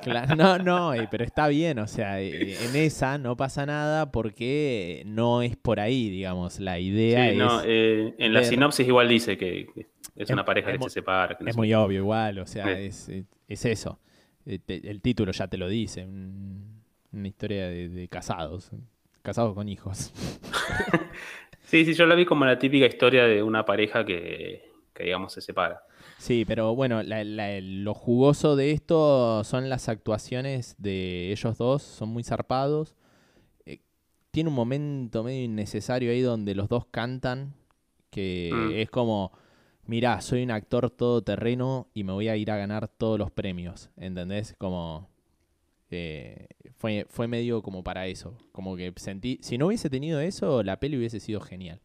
[0.03, 4.11] Claro, no, no, eh, pero está bien, o sea, eh, en esa no pasa nada
[4.13, 8.87] porque no es por ahí, digamos, la idea Sí, es, no, en la ver- sinopsis
[8.87, 9.87] igual dice que, que es
[10.17, 11.37] Es- una pareja es que se separa.
[11.37, 13.99] que no es muy obvio igual, o sea, es, es- es eso,
[14.47, 16.81] el título ya te lo dice, un-
[17.13, 18.71] una historia de, de casados,
[19.23, 20.13] casados con hijos.
[21.63, 25.35] Sí, sí, yo la vi como la típica historia de una pareja que, que digamos,
[25.35, 25.83] se separa.
[26.19, 31.83] Sí, pero bueno, la- la- lo jugoso de esto son las actuaciones de ellos dos,
[31.83, 32.95] son muy zarpados.
[33.67, 33.81] Eh,
[34.33, 37.55] tiene un momento medio innecesario ahí donde los dos cantan,
[38.11, 38.81] que Mm.
[38.83, 39.33] es como,
[39.87, 43.91] mirá, soy un actor todoterreno y me voy a ir a ganar todos los premios,
[43.97, 44.55] ¿entendés?
[44.59, 45.09] Como...
[45.91, 50.63] eh, fue, fue medio como para eso, como que sentí, si no hubiese tenido eso,
[50.63, 51.81] la peli hubiese sido genial.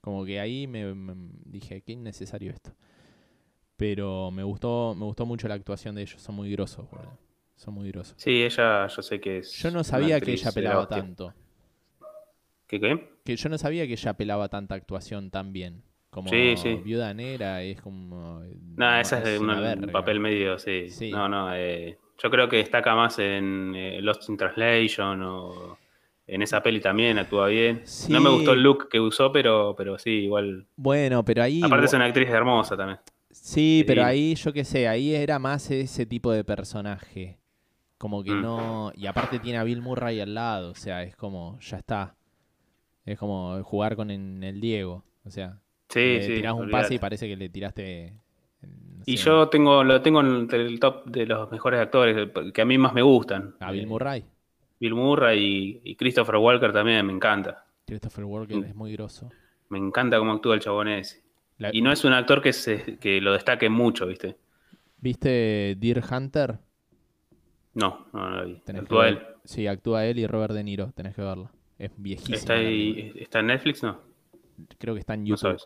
[0.00, 1.14] Como que ahí me, me-
[1.46, 2.72] dije, qué innecesario esto.
[3.78, 7.16] Pero me gustó, me gustó mucho la actuación de ellos, son muy grosos, boludo.
[7.54, 8.14] Son muy grosos.
[8.18, 9.52] Sí, ella, yo sé que es.
[9.52, 11.32] Yo no sabía que ella pelaba tanto.
[12.66, 13.08] ¿Qué qué?
[13.24, 15.82] Que yo no sabía que ella pelaba tanta actuación tan bien.
[16.10, 16.74] Como Sí, sí.
[16.84, 18.42] Viuda Negra es como...
[18.76, 20.88] Nada, esa es de una una- un papel medio, sí.
[20.88, 21.10] Sí.
[21.12, 25.78] No, no, eh, yo creo que destaca más en eh, Lost in Translation o
[26.26, 27.84] en esa peli también actúa bien.
[28.08, 30.66] No me gustó el look que usó, pero, pero sí, igual.
[30.76, 31.62] Bueno, pero ahí...
[31.62, 32.98] Aparte es una actriz hermosa también.
[33.54, 34.08] Sí, pero divina.
[34.08, 37.38] ahí yo qué sé, ahí era más ese tipo de personaje.
[37.96, 38.42] Como que Mm.
[38.42, 38.92] no...
[38.94, 42.14] Y aparte tiene a Bill Murray al lado, o sea, es como, ya está.
[43.04, 45.60] Es como jugar con en el Diego, o sea...
[45.88, 46.34] Sí, le sí.
[46.34, 48.12] tirás un pase y parece que le tiraste...
[48.62, 52.60] no Y sé, yo tengo, lo tengo entre el top de los mejores actores que
[52.60, 53.54] a mí más me gustan.
[53.60, 54.24] A Bill Eh, Murray.
[54.78, 57.64] Bill Murray y, y Christopher Walker también me encanta.
[57.86, 58.64] Christopher Walker Mm.
[58.64, 59.30] es muy grosso.
[59.70, 61.22] Me encanta cómo actúa el chabón ese.
[61.58, 64.36] La- Y no es un actor que, se, que lo destaque mucho, ¿viste?
[65.00, 66.58] ¿Viste Deer Hunter?
[67.74, 68.54] No, no, no lo vi.
[68.64, 69.18] Tenés Actúa él.
[69.44, 71.50] Sí, actúa él y Robert De Niro, tenés que verla.
[71.78, 72.36] Es viejísima.
[72.36, 73.22] ¿Está, la ahí, película.
[73.22, 73.82] ¿Está en Netflix?
[73.82, 74.00] No.
[74.78, 75.58] Creo que está en No YouTube.
[75.60, 75.64] sabes.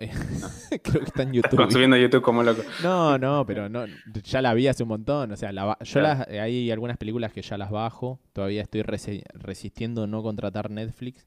[0.82, 1.56] Creo que está en Estás YouTube.
[1.56, 2.62] consumiendo YouTube como loco.
[2.82, 3.86] No, no, pero no,
[4.22, 5.32] ya la vi hace un montón.
[5.32, 6.18] O sea, la yo Claro.
[6.20, 8.20] las, hay algunas películas que ya las bajo.
[8.34, 11.26] Todavía estoy resi- resistiendo no contratar Netflix.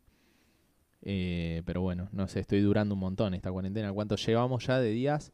[1.07, 3.93] Eh, pero bueno, no sé, estoy durando un montón esta cuarentena.
[3.93, 5.31] ¿Cuánto llevamos ya de días?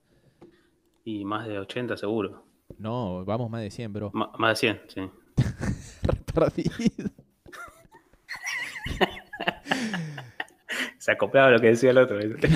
[1.06, 2.44] Y más de 80 seguro.
[2.78, 4.12] No, vamos más de 100, bro.
[4.14, 5.02] Más de 100, sí.
[6.34, 6.72] Perdido.
[10.98, 12.18] Se acoplaba lo que decía el otro.
[12.24, 12.50] ¿viste?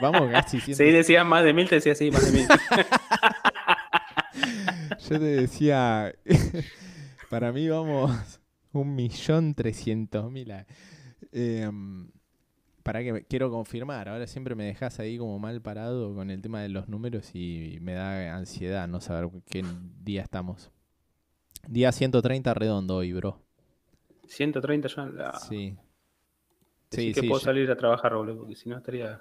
[0.00, 0.76] vamos casi 100.
[0.76, 2.48] Si decías más de mil, te decía sí, más de mil.
[5.08, 6.12] Yo te decía,
[7.30, 8.40] para mí vamos
[8.72, 10.52] un millón trescientos mil.
[11.32, 12.10] Em,
[12.82, 16.62] para que quiero confirmar, ahora siempre me dejas ahí como mal parado con el tema
[16.62, 19.62] de los números y me da ansiedad no saber qué
[20.02, 20.70] día estamos.
[21.66, 23.42] Día 130 redondo hoy, bro.
[24.26, 25.06] 130 ya.
[25.06, 25.32] La...
[25.38, 25.76] Sí.
[26.90, 27.28] Decí Sí, que sí.
[27.28, 29.20] puedo salir a trabajar, boludo, porque si no estaría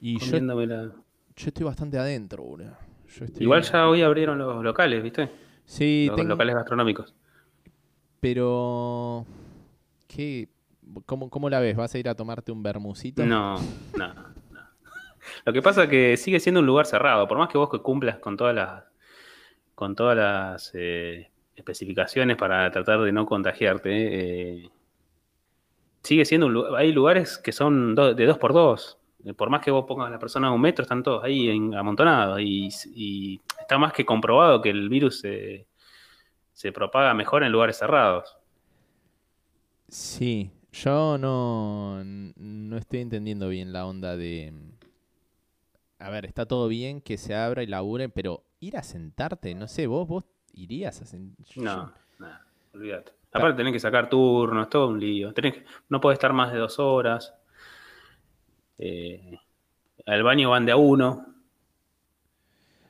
[0.00, 0.84] y yo, la...
[0.84, 2.44] yo estoy bastante adentro.
[2.58, 5.30] Yo estoy- Igual ya hoy abrieron los locales, ¿viste?
[5.64, 7.14] Sí, Los tengo- locales gastronómicos.
[8.20, 9.24] pero...
[10.08, 10.48] ¿Qué?
[11.06, 11.76] ¿Cómo, ¿Cómo la ves?
[11.76, 13.24] ¿Vas a ir a tomarte un bermucito?
[13.24, 13.56] No,
[13.96, 14.60] no, no.
[15.44, 18.18] Lo que pasa es que sigue siendo un lugar cerrado, por más que vos cumplas
[18.18, 18.84] con todas las
[19.74, 23.90] con todas las eh, especificaciones para tratar de no contagiarte,
[24.60, 24.70] eh,
[26.02, 28.98] sigue siendo un lugar, hay lugares que son do- de dos por dos.
[29.24, 31.48] Eh, Por más que vos pongas a la persona a un metro, están todos ahí
[31.48, 32.40] en- amontonados.
[32.40, 35.66] Y, y está más que comprobado que el virus se,
[36.52, 38.36] se propaga mejor en lugares cerrados.
[39.88, 44.52] Sí, yo no, no, estoy entendiendo bien la onda de...
[45.98, 49.68] A ver, está todo bien que se abra y labure, pero ir a sentarte, no
[49.68, 51.60] sé, vos, vos irías a sentarte.
[51.60, 53.12] No, nada, olvídate.
[53.32, 55.32] Aparte tenés que sacar turnos, todo un lío.
[55.32, 57.32] Tenés que- no podés estar más de dos horas.
[58.78, 59.38] Eh,
[60.06, 61.31] al baño van de a uno.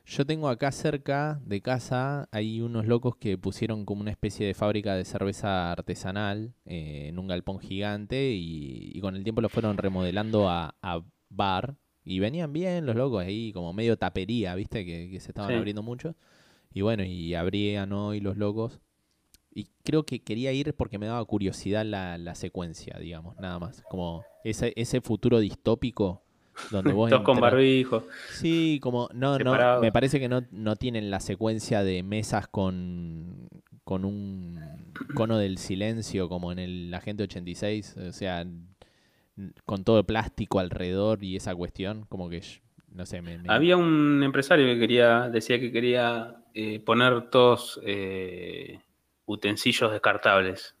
[0.05, 4.53] Yo tengo acá cerca de casa, hay unos locos que pusieron como una especie de
[4.53, 9.47] fábrica de cerveza artesanal eh, en un galpón gigante y, y con el tiempo lo
[9.47, 14.83] fueron remodelando a, a bar y venían bien los locos ahí como medio tapería, viste,
[14.85, 15.55] que, que se estaban Sí.
[15.55, 16.15] abriendo mucho.
[16.73, 18.81] Y bueno, y abrían hoy los locos.
[19.55, 23.83] Y creo que quería ir porque me daba curiosidad la, la secuencia, digamos, nada más.
[23.89, 26.23] Como ese, ese futuro distópico
[26.71, 28.07] donde vos Todos con barbijo.
[28.31, 33.47] Sí, como no, no, me parece que no, no tienen la secuencia de mesas con,
[33.83, 34.59] con un
[35.13, 38.45] cono del silencio como en el Agente 86, o sea,
[39.65, 42.41] con todo el plástico alrededor y esa cuestión, como que,
[42.91, 43.37] no sé, me...
[43.37, 48.79] me- Había un empresario que quería, decía que quería eh, poner todos eh,
[49.25, 50.75] utensilios descartables.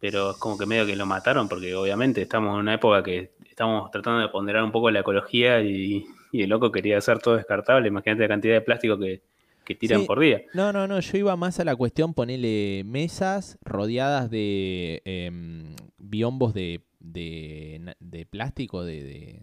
[0.00, 3.32] Pero es como que medio que lo mataron, porque obviamente estamos en una época que
[3.58, 7.34] estamos tratando de ponderar un poco la ecología y, y el loco quería hacer todo
[7.34, 7.88] descartable.
[7.88, 9.20] Imagínate la cantidad de plástico que,
[9.64, 10.06] que tiran Sí.
[10.06, 10.42] por día.
[10.54, 16.54] No, no, no, yo iba más a la cuestión ponerle mesas rodeadas de em, biombos
[16.54, 19.40] de, de, plástico, de,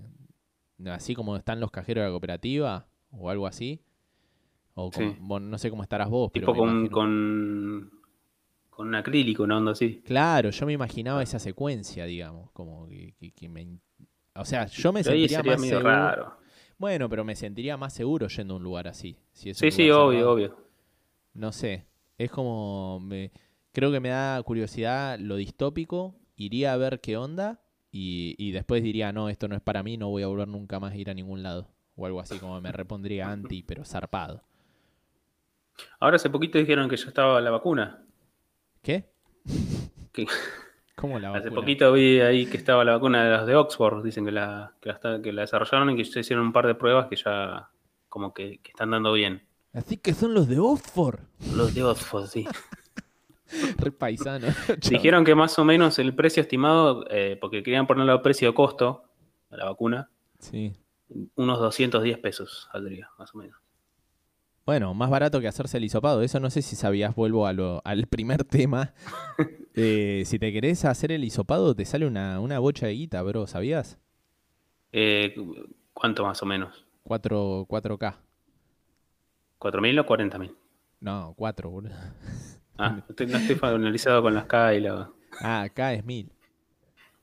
[0.78, 3.82] de- así como están los cajeros de la cooperativa o algo así.
[4.75, 5.17] O con- Sí.
[5.19, 7.91] bueno, no sé cómo estarás vos, Tipo con, con,
[8.69, 10.01] con un acrílico, una onda así.
[10.06, 13.67] Claro, yo me imaginaba esa secuencia, digamos, como que, que- que me...
[14.36, 15.80] O sea, yo me Pero sentiría sería más seguro...
[15.80, 16.38] raro.
[16.78, 19.17] Bueno, pero me sentiría más seguro yendo a un lugar así.
[19.34, 20.32] si es Sí, sí, obvio, cerrado.
[20.34, 20.58] obvio.
[21.34, 21.86] No sé,
[22.17, 23.32] es como, me,
[23.74, 28.84] creo que me da curiosidad lo distópico, iría a ver qué onda y, y después
[28.84, 31.10] diría, no, esto no es para mí, no voy a volver nunca más a ir
[31.10, 31.69] a ningún lado.
[31.95, 34.43] O algo así, como me repondría anti, pero zarpado.
[36.00, 38.06] Ahora hace poquito dijeron que ya estaba la vacuna.
[38.82, 39.10] ¿Qué?
[40.13, 40.26] Que
[40.95, 41.55] ¿Cómo la hace vacuna?
[41.62, 44.03] poquito vi ahí que estaba la vacuna de las de Oxford.
[44.03, 46.67] Dicen que la, que la, está- que la desarrollaron y que ya hicieron un par
[46.67, 47.69] de pruebas que ya
[48.10, 49.43] como que, que están dando bien.
[49.73, 51.19] Así que son los de Oxford.
[51.53, 52.47] Los de Oxford, sí.
[53.77, 54.47] Re paisano.
[54.89, 58.53] Dijeron que más o menos el precio estimado, eh, porque querían ponerlo a precio de
[58.55, 59.03] costo
[59.51, 60.73] a la vacuna, Sí.
[61.36, 63.58] unos 210 pesos saldría, más o menos.
[64.65, 66.21] Bueno, más barato que hacerse el hisopado.
[66.23, 68.93] Eso no sé si sabías, vuelvo a lo, al primer tema.
[69.75, 73.45] Eh, si te querés hacer el hisopado, te sale una, una bocha de guita, bro.
[73.47, 73.99] ¿Sabías?
[74.91, 75.35] Eh,
[75.93, 76.85] ¿Cuánto más o menos?
[77.03, 78.15] 4, 4K.
[79.59, 80.53] ¿4.000 o 40.000?
[81.01, 81.93] No, 4, boludo.
[82.77, 85.09] Ah, estoy- no estoy familiarizado con las K y la...
[85.39, 86.29] Ah, acá es 1000.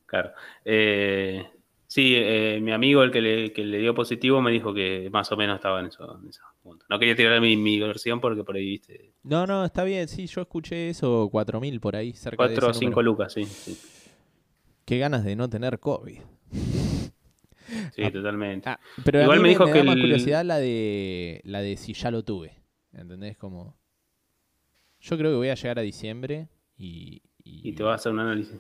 [0.07, 0.33] Claro.
[0.65, 1.47] Eh,
[1.87, 5.31] sí, eh, mi amigo, el que le, que le dio positivo, me dijo que más
[5.31, 6.19] o menos estaba en eso.
[6.23, 6.43] en esos
[6.89, 9.15] No quería tirar mi, mi versión porque por ahí viste.
[9.25, 10.07] No, no, está bien.
[10.09, 13.03] Sí, yo escuché eso, 4000 por ahí, cerca de 4 o ese 5 número.
[13.03, 13.45] lucas, sí.
[13.45, 13.79] Sí,
[14.85, 16.21] Qué ganas de no tener COVID.
[17.95, 18.69] sí, totalmente.
[18.69, 21.61] Ah, pero a Igual mí me dijo me que da más curiosidad la de la
[21.61, 22.57] de si ya lo tuve.
[22.93, 23.37] ¿Entendés?
[23.37, 23.77] Como
[25.01, 28.13] yo creo que voy a llegar a diciembre y y, Y te vas a hacer
[28.13, 28.57] un análisis.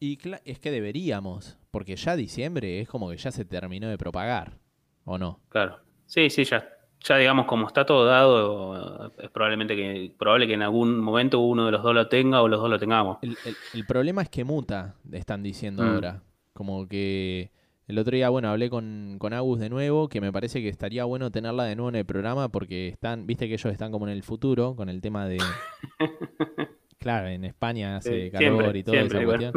[0.00, 4.58] y es que deberíamos, porque ya diciembre es como que ya se terminó de propagar,
[5.04, 5.40] ¿o no?
[5.48, 5.78] Claro.
[6.06, 6.68] Sí, sí, ya.
[7.08, 11.66] Ya digamos, como está todo dado, es probablemente que, probable que en algún momento uno
[11.66, 13.18] de los dos lo tenga o los dos lo tengamos.
[13.22, 15.86] El, el- el problema es que muta, están diciendo Mm.
[15.88, 16.22] ahora.
[16.52, 17.50] Como que
[17.86, 21.04] el otro día, bueno, hablé con, con Agus de nuevo, que me parece que estaría
[21.04, 24.12] bueno tenerla de nuevo en el programa porque están, viste que ellos están como en
[24.12, 25.38] el futuro con el tema de...
[26.98, 29.52] claro, en España hace Sí, calor siempre, y toda esa cuestión.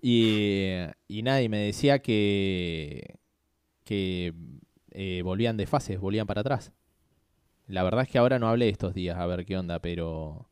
[0.00, 0.68] Y,
[1.06, 3.18] y nadie me decía que,
[3.84, 4.32] que
[4.94, 6.72] eh, volvían de fases, volvían para atrás.
[7.66, 10.48] La verdad es que ahora no hablé estos días a ver qué onda, pero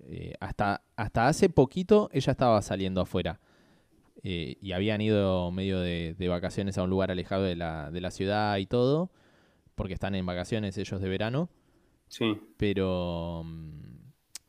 [0.00, 3.40] eh, hasta, hasta hace poquito ella estaba saliendo afuera.
[4.22, 8.00] Eh, y habían ido medio de, de vacaciones a un lugar alejado de la, de
[8.00, 9.10] la ciudad y todo,
[9.74, 11.48] porque están en vacaciones ellos de verano.
[12.08, 12.36] Sí.
[12.56, 13.96] Pero mm,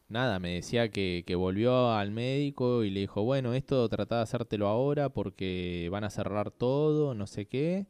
[0.09, 4.23] nada, me decía que, que volvió al médico y le dijo, bueno, esto trata de
[4.23, 7.87] hacértelo ahora porque van a cerrar todo, no sé qué,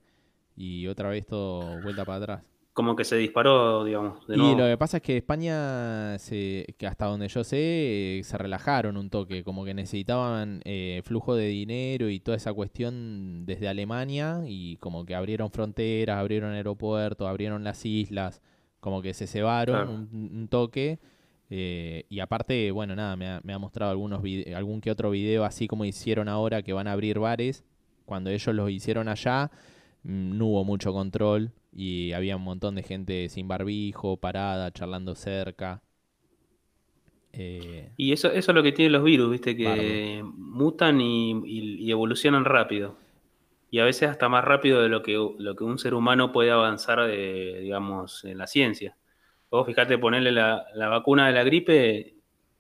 [0.58, 2.44] y otra vez todo vuelta para atrás.
[2.74, 4.56] Como que se disparó, digamos, de y nuevo.
[4.56, 8.98] lo que pasa es que España, se, que hasta donde yo sé, eh, se relajaron
[8.98, 14.42] un toque, como que necesitaban eh, flujo de dinero y toda esa cuestión desde Alemania
[14.46, 18.42] y como que abrieron fronteras, abrieron aeropuertos, abrieron las islas,
[18.80, 19.92] como que se cebaron Claro.
[19.92, 21.00] un, un toque
[21.50, 24.22] Eh, y aparte, bueno, nada, me ha, me ha mostrado algunos
[24.56, 27.64] algún que otro video, así como hicieron ahora que van a abrir bares.
[28.06, 29.50] Cuando ellos los hicieron allá,
[30.08, 35.84] no hubo mucho control y había un montón de gente sin barbijo, parada, charlando cerca.
[37.34, 41.84] Eh, Y eso, eso es lo que tienen los virus, viste, que mutan y, y-
[41.86, 42.96] y evolucionan rápido.
[43.72, 46.52] Y a veces hasta más rápido de lo que, lo que un ser humano puede
[46.52, 48.98] avanzar, de, digamos, en la ciencia.
[49.52, 52.16] Vos fijate, ponerle la, la vacuna de la gripe,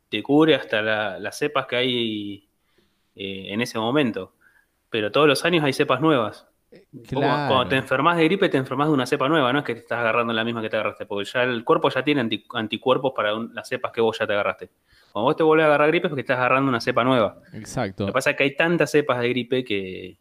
[0.09, 2.49] te cubre hasta la- las cepas que hay
[3.15, 4.35] eh, en ese momento.
[4.91, 6.47] Pero todos los años hay cepas nuevas.
[7.07, 7.47] Claro.
[7.53, 9.79] Cuando te enfermas de gripe, te enfermas de una cepa nueva, no es que te
[9.81, 13.13] estás agarrando la misma que te agarraste, porque ya el cuerpo ya tiene anti- anticuerpos
[13.15, 14.69] para un- las cepas que vos ya te agarraste.
[15.13, 17.37] Cuando vos te vuelves a agarrar gripe es porque estás agarrando una cepa nueva.
[17.53, 18.03] Exacto.
[18.03, 20.17] Lo que pasa es que hay tantas cepas de gripe que.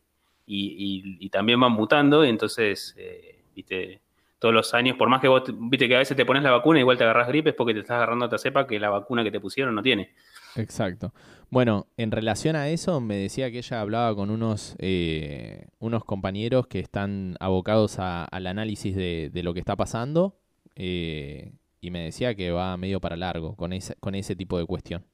[0.48, 4.00] y, y- y también van mutando, y entonces, eh, viste,
[4.38, 6.52] todos los años, por más que vos, te- viste que a veces te pones la
[6.52, 8.88] vacuna y igual te agarras gripe, es porque te estás agarrando otra cepa que la
[8.90, 10.12] vacuna que te pusieron no tiene.
[10.57, 11.12] Exacto.
[11.51, 16.66] Bueno, en relación a eso, me decía que ella hablaba con unos, eh, unos compañeros
[16.66, 20.37] que están abocados a- al análisis de, de lo que está pasando
[20.75, 24.66] eh, y me decía que va medio para largo con ese, con ese tipo de
[24.66, 25.05] cuestión.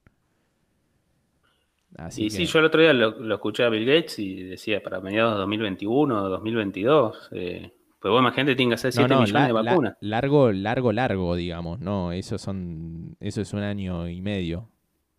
[1.97, 4.43] Así y que, sí, yo el otro día lo, lo escuché a Bill Gates y
[4.43, 7.29] decía para mediados de 2021 o 2022.
[7.33, 9.97] Eh, pues vos imagínate, tienen que hacer 7 no, no, millones de la- vacunas.
[10.01, 11.81] largo, largo, largo, digamos.
[11.81, 14.71] No, eso son, eso es un año y medio.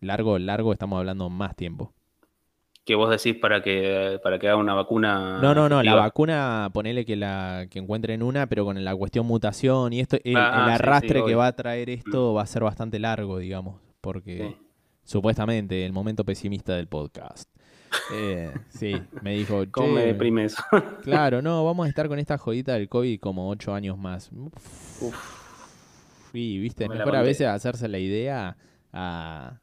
[0.04, 1.92] Largo, largo, estamos hablando más tiempo.
[2.84, 5.38] Que vos decís para que, para que haga una vacuna.
[5.40, 9.24] No, no, no, la vacuna, ponele que la que encuentren una, pero con la cuestión
[9.26, 12.42] mutación y esto, el, Ah, el sí, sí, arrastre que va a traer esto va
[12.42, 14.66] a ser bastante largo, digamos, porque Sí.
[15.02, 17.48] supuestamente el momento pesimista del podcast.
[18.12, 20.62] Eh, sí, me dijo, ¿Cómo me "Che, deprime eso?
[21.02, 24.30] claro, no, vamos a estar con esta jodita del COVID como ocho años más.
[26.32, 28.58] Sí, viste, Me la mejor a veces hacerse la idea
[28.92, 29.58] a...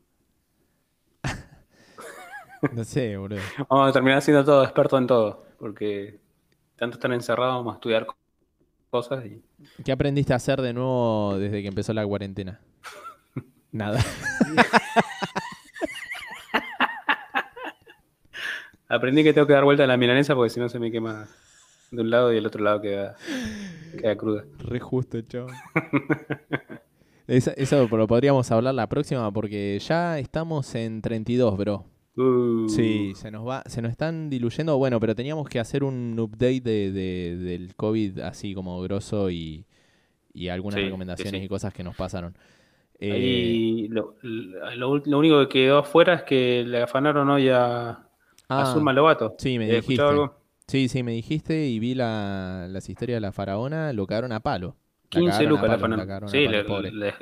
[2.74, 3.39] no sé, boludo.
[3.69, 5.45] Vamos a terminar siendo todo experto en todo.
[5.60, 6.19] Porque
[6.78, 8.15] tanto estar encerrado, vamos a estudiar co-
[8.89, 9.41] cosas y.
[9.84, 12.60] ¿Qué aprendiste a hacer de nuevo desde que empezó la cuarentena?
[13.71, 14.00] Nada.
[18.88, 21.28] Aprendí que tengo que dar vuelta a la milanesa porque si no se me quema
[21.91, 23.15] de un lado y el otro lado queda,
[24.00, 24.43] queda cruda.
[24.60, 25.56] Re justo, chaval.
[27.28, 31.86] Eso, eso lo podríamos hablar la próxima porque ya estamos en 32, bro.
[32.21, 34.77] Uh, Sí, se nos va, se nos están diluyendo.
[34.77, 39.65] Bueno, pero teníamos que hacer un update de, de- del COVID así como grosso y,
[40.34, 41.45] y algunas Sí, recomendaciones sí.
[41.45, 42.36] y cosas que nos pasaron.
[42.99, 47.89] Eh, Ahí lo, lo, lo único que quedó afuera es que le afanaron hoy a,
[47.89, 48.03] a
[48.49, 49.36] ah, Zulma Lobato.
[49.39, 50.01] sí, me ¿Has dijiste.
[50.03, 50.36] algo?
[50.67, 54.39] Sí, sí, me dijiste y vi la, las historias de la faraona, lo cagaron a
[54.39, 54.75] palo.
[55.13, 56.23] La 15 cagaron a lucas la la afanaron.
[56.23, 56.47] a Sí,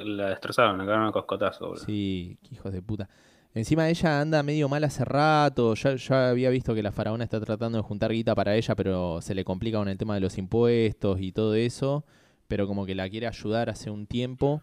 [0.06, 1.68] la destrozaron, le cagaron a coscotazo.
[1.70, 1.84] boludo.
[1.86, 3.10] Sí, hijos de puta.
[3.54, 5.74] Encima ella anda medio mal hace rato.
[5.76, 9.22] Ya, ya había visto que la faraona está tratando de juntar guita para ella, pero
[9.22, 12.06] se le complica con el tema de los impuestos y todo eso.
[12.48, 14.62] Pero como que la quiere ayudar hace un tiempo.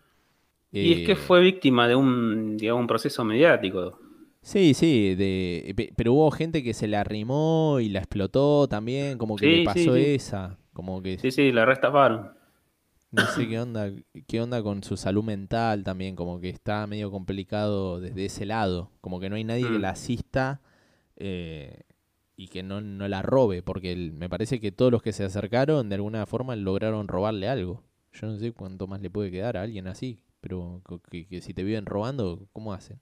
[0.81, 3.99] Y es que Eh, fue víctima de un, digamos, un proceso mediático.
[4.43, 9.19] Sí, sí, de, pe- pero hubo gente que se la arrimó y la explotó también,
[9.19, 10.15] como que Sí, le sí, pasó sí.
[10.15, 12.36] esa, como que Sí, sí, la restafaron.
[13.11, 13.91] No sé qué onda,
[14.27, 18.91] qué onda con su salud mental también, como que está medio complicado desde ese lado,
[19.01, 19.81] como que no hay nadie que Mm.
[19.81, 20.61] la asista
[21.17, 21.83] eh,
[22.37, 25.25] y que no, no la robe, porque el- me parece que todos los que se
[25.25, 27.83] acercaron de alguna forma lograron robarle algo.
[28.13, 31.65] Yo no sé cuánto más le puede quedar a alguien así, pero que si te
[31.65, 33.01] viven robando, ¿cómo hacen?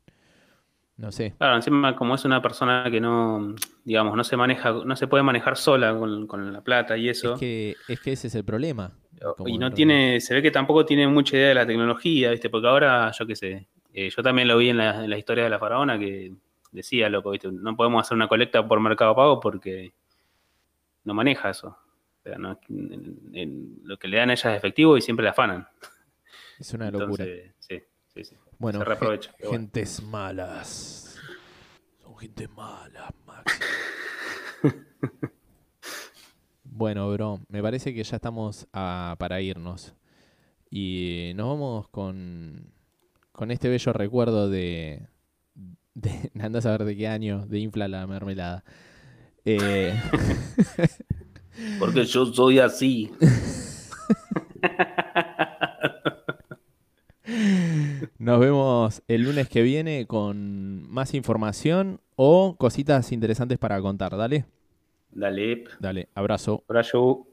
[0.96, 1.34] No sé.
[1.38, 5.22] Claro, encima como es una persona que no, digamos, no se maneja, no se puede
[5.24, 7.32] manejar sola con, con la plata y eso.
[7.32, 8.96] Es que, es que ese es el problema.
[9.46, 12.50] Y no tiene, se ve que tampoco tiene mucha idea de la tecnología, ¿viste?
[12.50, 15.44] Porque ahora, yo qué sé, eh, yo también lo vi en la, en la historia
[15.44, 16.32] de la faraona que
[16.72, 17.48] decía, loco, ¿viste?
[17.52, 19.92] No podemos hacer una colecta por Mercado Pago porque
[21.04, 21.68] no maneja eso.
[21.68, 25.24] O sea, no- en- en- lo que le dan a ella es efectivo y siempre
[25.24, 25.68] la afanan.
[26.58, 27.24] Es una locura.
[27.24, 27.82] Entonces, sí,
[28.14, 28.36] sí, sí.
[28.58, 29.62] Bueno, se reaprovecha, gen- pero bueno.
[29.64, 31.20] gentes malas.
[32.02, 33.60] Son gente mala, Max.
[36.74, 39.94] bueno, bro, me parece que ya estamos a- para irnos.
[40.70, 42.72] Y nos vamos con,
[43.32, 45.06] con este bello recuerdo de,
[45.94, 46.30] de.
[46.42, 48.64] A ver de qué año, de Infla la mermelada.
[49.44, 49.94] Eh,
[51.78, 53.10] Porque yo soy así.
[58.18, 64.16] nos vemos el lunes que viene con más información o cositas interesantes para contar.
[64.16, 64.46] Dale,
[65.14, 66.64] Dale, dale, abrazo.
[66.68, 67.26] abrazo.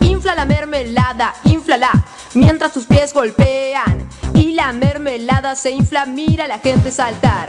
[0.00, 1.90] Infla la mermelada, inflala.
[2.34, 7.48] mientras tus pies golpean y la mermelada se infla, mira a la gente saltar.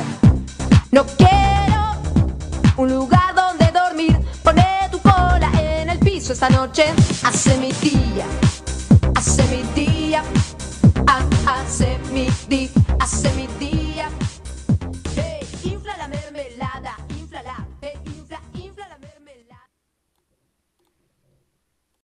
[0.91, 1.95] No quiero
[2.77, 6.85] un lugar donde dormir, pone tu cola en el piso esta noche,
[7.23, 8.25] hace mi día,
[9.15, 10.23] hace mi día,
[11.07, 14.09] ah, hace mi día, hace mi día.